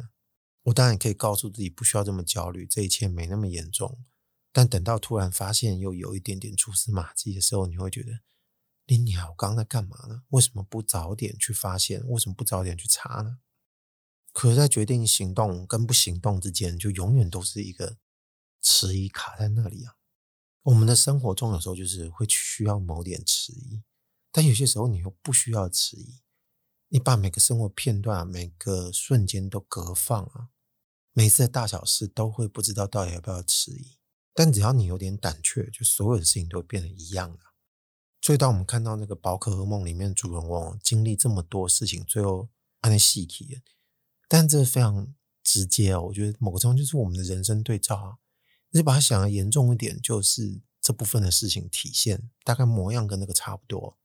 [0.62, 4.04] 我当然可以告诉自己不需要这么焦虑，这一切没那么严重。
[4.52, 8.20] 但等到突然发现又有一点点蛛丝马迹的时候，你会觉得，
[8.86, 10.22] 你鸟刚刚在干嘛呢？
[10.28, 12.08] 为什么不早点去发现？
[12.08, 13.40] 为什么不早点去查呢？
[14.32, 17.96] 可是，在决定行动跟不行动之间，就永远都是一个
[18.62, 19.96] 迟疑卡在那里啊。
[20.62, 23.82] 我们的生活中有时候就是会需要某点迟疑，
[24.30, 26.20] 但有些时候你又不需要迟疑，
[26.88, 30.50] 你把每个生活片段、每个瞬间都隔放啊，
[31.12, 33.98] 每次的大小事都会不知道到底要不要迟疑。
[34.32, 37.38] 但只要你有点胆怯，就所有的事情都会变得一样了。
[38.20, 42.48] 所以当我们看到那个宝可噩梦里面主人翁经历这么多事情，最后
[42.80, 43.60] 按那细体，
[44.28, 46.02] 但这非常直接哦。
[46.08, 48.16] 我觉得某个程度就是我们的人生对照啊。
[48.70, 53.98] 你把它想的严重一点，就是这部分的事情体现，大概模样跟那个差不多。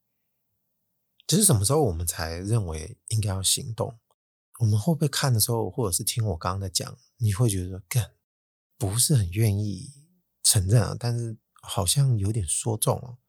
[1.29, 3.99] 只是什么时候我们才认为应该要行动？
[4.61, 8.13] 我们会不会看的时候，或者是听我刚刚在讲，你会觉得，干，
[8.79, 9.93] 不是很愿意
[10.41, 10.97] 承认啊？
[10.99, 13.19] 但是好像有点说中了。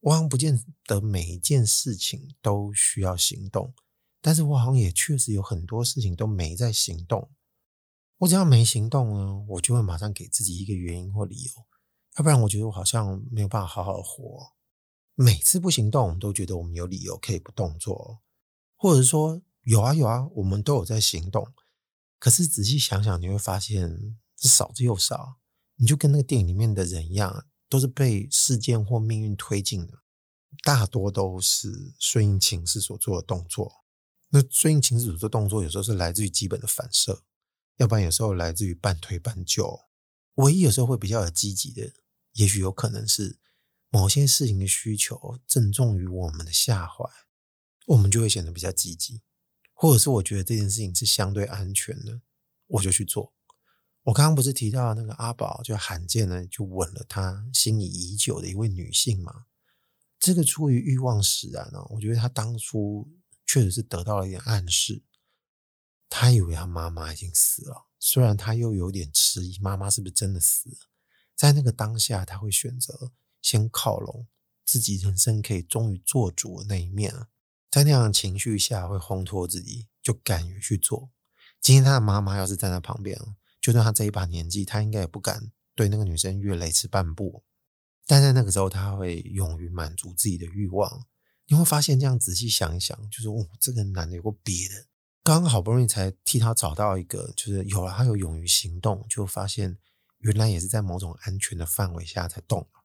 [0.00, 3.74] 我好像不见得每一件事情都需要行动，
[4.22, 7.30] 但是我好像也确实有很多事情都没在行动。
[8.16, 11.52] 我只要没行动呢，我就会马上给自己一个原因或理由，
[12.16, 14.55] 要不然我觉得我好像没有办法好好活。
[15.18, 18.20] 每次不行动，我们都觉得我们有理由可以不动作，
[18.76, 21.54] 或者说有啊有啊，我们都有在行动。
[22.18, 25.38] 可是仔细想想，你会发现是少之又少。
[25.76, 29.94] 你就跟那个电影里面的人一样，都是被事件或命运推进的，
[30.62, 33.84] 大多都是顺应情势所做的动作。
[34.28, 37.22] 那顺应情势所做的动作，有时候是来自于基本的反射，
[37.76, 39.80] 要不然有时候来自于半推半就。
[40.34, 41.90] 唯一有时候会比较有积极的，
[42.32, 43.38] 也许有可能是。
[43.88, 47.04] 某些事情的需求正中于我们的下怀，
[47.86, 49.22] 我们就会显得比较积极，
[49.72, 52.20] 或者是我觉得这件事情是相对安全的，
[52.66, 53.32] 我就去做。
[54.02, 59.46] 我刚刚不是提到那个阿宝就罕见的就吻了他心仪已久的一位女性吗？
[60.18, 63.08] 这个出于欲望使然呢，我觉得他当初
[63.46, 65.02] 确实是得到了一点暗示，
[66.08, 70.76] 他以为他妈妈已经死了，虽然他又有点迟疑，妈妈是不是真的死了？
[71.34, 73.12] 在那个当下，他会选择。
[73.46, 74.26] 先靠拢
[74.64, 77.28] 自己人生可以终于做主的那一面啊，
[77.70, 81.10] 在那样的情绪下会烘托自己，就敢于去做。
[81.60, 83.16] 今天他的妈妈要是站在旁边，
[83.60, 87.44] 就算他这一把年纪，他应该也不敢对那个女生越雷池半步。
[88.04, 91.06] 但在那个时候，他会勇于满足自己的欲望。
[91.46, 94.86] 你会发现，这样仔细想一想，就是哦，这个男的有过别的，
[95.22, 99.78] 刚刚好不容易才替他找到一个，就是有了他有勇于行动，就发现
[100.18, 102.82] 原来也是在某种安全的范围下才动了。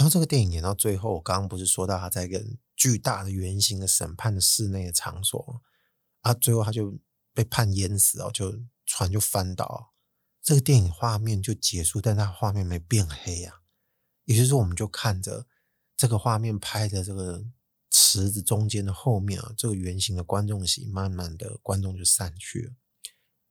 [0.00, 2.42] 然后这个电影演到最后，我刚刚不是说到他在一个
[2.74, 5.60] 巨大的圆形的审判的室内的场所
[6.22, 6.98] 啊，最后他就
[7.34, 9.92] 被判淹死哦，就船就翻倒，
[10.40, 13.60] 这个电影画面就结束，但他画面没变黑啊，
[14.24, 15.46] 也就是说，我们就看着
[15.94, 17.44] 这个画面拍的这个
[17.90, 22.72] 池子中间的后面啊，这个圆形的观众席，慢慢的观众就散去了。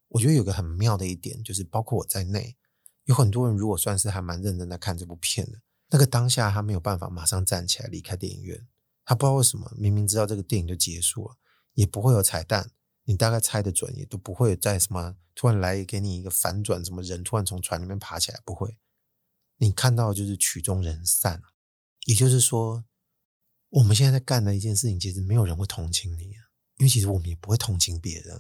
[0.08, 2.58] 我觉得有个很妙的一点，就是包括我在内，
[3.04, 5.62] 有很多人如果算是还蛮认真在看这部片的。
[5.90, 8.68] 那个当下，他没有办法马上站起来离开电影院。
[9.06, 11.36] 他不知道为什么，明明知道这个电影就结束了，
[11.74, 12.72] 也不会有彩蛋，
[13.06, 18.78] 你大概猜得准，也都不会在什么突然来给你一个反转，什么人突然从船里面爬起来，不会。
[19.58, 21.42] 你看到就是曲终人散。
[22.06, 22.86] 也就是说，
[23.70, 26.24] 我们现在在干的一件事情，其实没有人会同情你，
[26.78, 28.40] 因为其实我们也不会同情别人。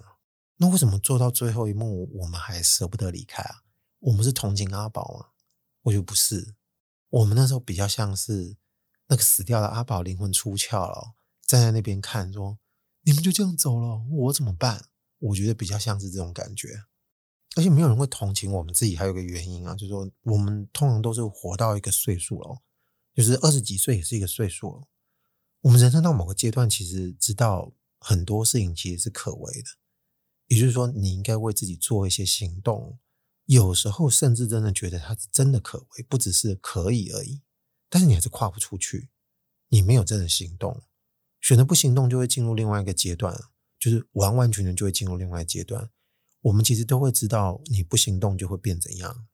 [0.58, 3.64] 那为什么做到最后一幕，我们还舍不得离开啊？
[4.00, 5.28] 我们是同情阿宝吗？
[5.82, 6.56] 我觉得不是。
[7.10, 8.56] 我们那时候比较像是
[9.08, 12.60] 那个死掉的阿宝灵魂出窍了，站在那边看说
[13.02, 14.86] ：“你们就这样走了，我怎么办？”
[15.20, 16.84] 我觉得比较像是这种感觉，
[17.58, 18.96] 而且没有人会同情我们自己。
[18.96, 22.62] 还有个原因啊，就是说我们通常都是活到一个岁数了，
[23.14, 24.88] 就是二十几岁也是一个岁数了。
[25.62, 29.68] 我们人生到某个阶段，其实知道很多事情其实是可为的，
[30.48, 32.98] 也就是说，你应该为自己做一些行动。
[33.50, 37.42] 有时候甚至真的觉得它是真的可为，不只是可以而已。
[37.90, 39.10] 但是你还是跨不出去，
[39.70, 40.84] 你没有真的行动，
[41.42, 43.36] 选择不行动就会进入另外一个阶段，
[43.80, 45.90] 就是完完全全就会进入另外一个阶段。
[46.42, 49.28] 我们其实都会知道，你不行动就会变怎样，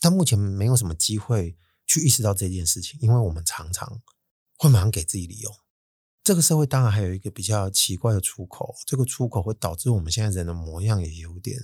[0.00, 4.00] 但目前没有什么机会去意识到这件事情，因为我们常常
[4.56, 5.50] 会马上给自己理由。
[6.22, 11.60] 这个社会当然还有一个比较奇怪的出口，这个出口会导致我们现在人的模样也有点。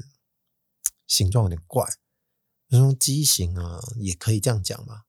[1.11, 1.85] 形状有点怪，
[2.69, 5.03] 那种畸形啊，也可以这样讲嘛，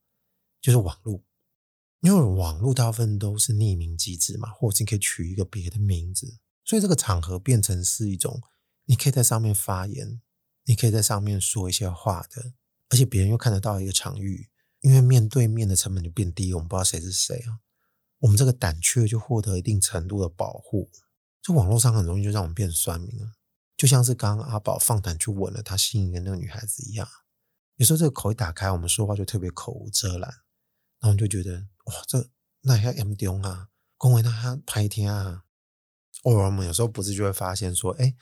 [0.60, 1.24] 就是网络，
[2.00, 8.42] 因为网络大部分都是匿名机制嘛，或者你可以取一个别的名字，所以这个场合变成是一种，
[8.86, 10.20] 你可以在上面发言，
[10.64, 12.54] 你可以在上面说一些话的，
[12.90, 14.50] 而且别人又看得到一个场域，
[14.80, 17.62] 因为面对面的成本就变低，我们不知道谁是谁啊，
[18.18, 20.90] 我们这个胆怯就获得一定程度的保护，
[21.44, 23.34] 这网络上很容易就让我们变酸民了。
[23.82, 27.08] 就像是刚刚阿宝放胆去吻了他心仪的那个女孩子一样，
[27.78, 30.30] 有时候这个口一打开，我们说话就特别口无遮拦，
[31.00, 32.30] 然后你就觉得哇，这
[32.62, 35.46] 那还要 M 丢啊，恭维他拍天啊，
[36.22, 38.14] 偶尔我们有时候不是就会发现说，哎，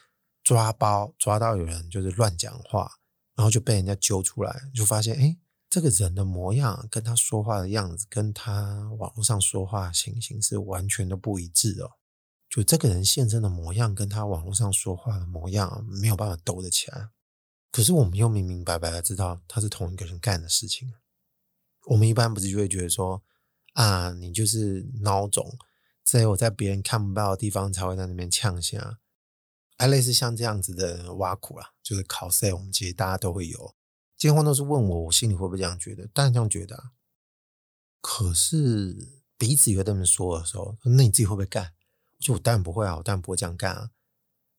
[0.41, 2.93] 抓包抓到有人就是乱讲话，
[3.36, 5.38] 然后就被人家揪出来，就发现，哎，
[5.70, 11.99] 这个人的模样跟他说话的样子，跟他网络上说话的情形是完全都不一致哦。
[12.50, 17.10] 就这个人现身的模样跟他网络上说话的模样没有办法兜得起来。
[17.72, 20.91] 可是我们又明明白白的知道他是同一个人干的事情。
[21.86, 23.22] 我们一般不是就会觉得说，
[23.74, 25.58] 啊，你就是孬种。
[26.04, 28.97] 只有在别人看不到的地方才会在那边呛下，
[29.78, 33.76] 还类似像这样子的挖苦啊，就是考试，我们其实大家都会有。
[34.18, 36.08] 结婚都是问我，我心里会不会这样觉得？
[36.08, 36.93] 当然这样觉得啊。
[38.02, 41.74] 可是彼此有这么说的时候，那你自己会不会干？
[42.20, 43.92] 我说我当然不会啊，我当然不会这样干啊。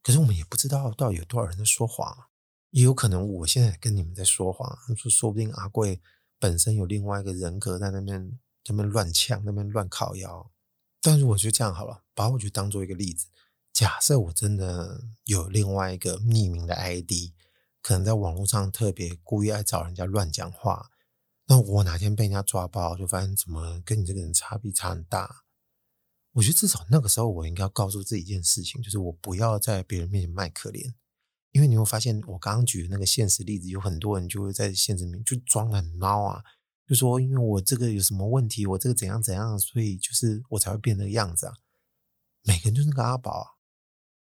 [0.03, 2.27] 可是我们也不知道到底有多少人在说谎，
[2.71, 6.01] 也有可能我现在跟你们在说谎，说说不定阿贵
[6.39, 10.51] 本身有另外一个人格在那边，在那边乱呛，那边乱靠腰。
[11.03, 13.27] 但是我就这样好了，把我就当做一个例子。
[13.73, 17.33] 假设我真的有另外一个匿名的 ID，
[17.83, 20.91] 可能在网络上特别故意爱找人家乱讲话，
[21.47, 25.45] 那我哪天被人家抓包，就发现怎么跟你这个人差别差很大。
[26.33, 30.95] 我觉得至少那个时候我应该要告诉自己一件事情，就是我不要在别人面前卖可怜，
[31.51, 36.43] 因为你会发现我刚刚举的那个现实例子，有很多人就会在现实里面就装得很孬啊。
[36.87, 41.55] 就说，因为我这个有什么问题，我这个怎样怎样，所以就是我才会变那个样子啊。
[42.43, 43.47] 每个人就是个阿宝啊。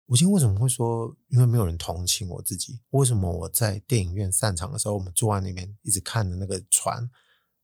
[0.06, 2.80] 我今天为什么会说，因为没有人同情我自己？
[2.90, 7.10] 为什么我在电影院散场的时候，我们坐在那边一直看着那个船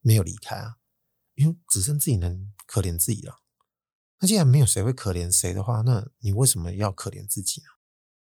[0.01, 0.77] 没有离开啊？
[1.35, 3.37] 因为只剩自己能可怜自己了。
[4.21, 7.67] 那既然没有谁会可怜谁的话，那你为什么要可怜自己呢？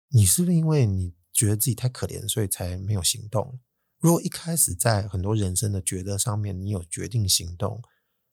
[0.09, 3.59] 你是不是因为你觉得自己太可怜，所以才没有行动？
[3.99, 7.81] 如果一开始在很多人生的抉择上面，你有决定行动，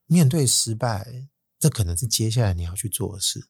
[0.07, 3.49] 面对失败，这可能是接下来你要去做的事。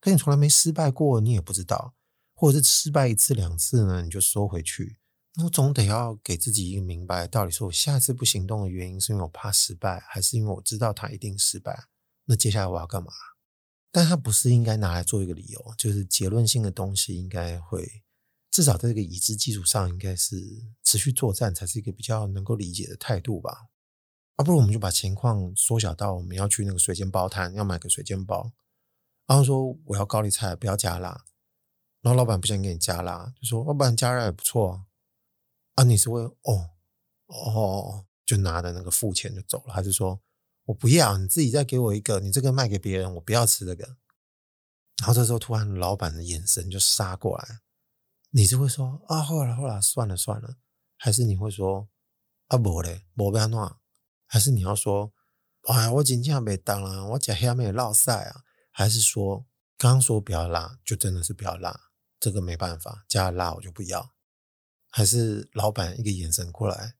[0.00, 1.94] 可你从来没失败过，你也不知道，
[2.34, 4.98] 或者是失败一次两次呢，你就收回去。
[5.36, 11.86] 那我总得要给自己一个明白，到底是我下次不行动的原因是因为我怕失败，还是因为我知道他一定失败？
[12.26, 13.10] 那接下来我要干嘛？
[13.94, 18.02] 但它不是应该拿来做一个理由，就是结论性的东西应该会。
[18.50, 20.36] 至少在这个已知基础上，应该是
[20.82, 23.68] 持续作战才是一个比较能够理解的态度吧。
[24.34, 28.50] 啊，不如我们就把情况缩小到我们要去那个水煎包摊，要买个水煎包，
[29.28, 31.24] 然后说我要高丽菜，不要加辣。
[32.00, 34.86] 然后老板不想给你加辣，就说老板加辣也不错啊。
[35.76, 36.70] 啊，你是会哦
[37.26, 40.20] 哦，就拿着那个付钱就走了，还是说
[40.66, 43.96] 我不要，你自己再给我一个，你这个卖给别人，我不要吃这个。
[44.98, 47.60] 然后这时候突然老板的眼神就杀过来。
[48.30, 50.56] 你是会说啊，后来后来算了算了，
[50.96, 51.88] 还是你会说
[52.48, 53.76] 啊，不嘞，不要怎？
[54.26, 55.12] 还是你要说，
[55.64, 58.42] 哎，我今天没当了，我家下面落赛啊？
[58.70, 59.46] 还是说，
[59.76, 61.90] 刚刚说不要辣，就真的是不要辣？
[62.18, 64.14] 这个没办法，加辣我就不要。
[64.90, 66.94] 还是老板一个眼神过来，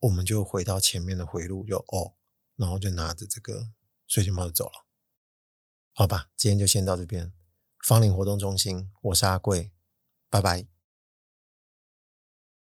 [0.00, 2.14] 我们就回到前面的回路，就哦，
[2.56, 3.70] 然后就拿着这个
[4.06, 4.86] 水晶包就走了。
[5.92, 7.32] 好吧，今天就先到这边。
[7.86, 9.72] 芳邻活动中心，我是阿贵。
[10.28, 10.75] 拜拜。